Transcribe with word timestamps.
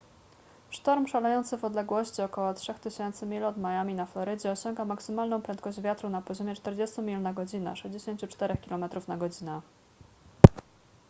sztorm 0.71 1.05
szalejący 1.07 1.57
w 1.57 1.65
odległości 1.65 2.21
ok. 2.21 2.35
3000 2.55 3.25
mil 3.25 3.45
od 3.45 3.57
miami 3.57 3.95
na 3.95 4.05
florydzie 4.05 4.51
osiąga 4.51 4.85
maksymalną 4.85 5.41
prędkość 5.41 5.81
wiatru 5.81 6.09
na 6.09 6.21
poziomie 6.21 6.55
40 6.55 7.01
mil 7.01 7.21
na 7.21 7.33
godzinę 7.33 7.75
64 7.75 8.57
km/godz. 8.57 9.43